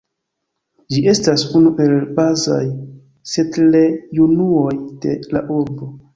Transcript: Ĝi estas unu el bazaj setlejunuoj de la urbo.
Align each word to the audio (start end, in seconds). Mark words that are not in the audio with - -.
Ĝi 0.93 1.01
estas 1.11 1.43
unu 1.59 1.73
el 1.85 1.93
bazaj 2.21 2.65
setlejunuoj 3.35 4.75
de 5.07 5.15
la 5.37 5.47
urbo. 5.61 5.93